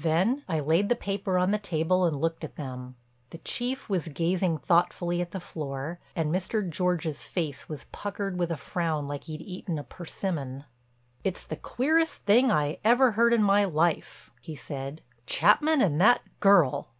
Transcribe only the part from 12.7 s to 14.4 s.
ever heard in my life,"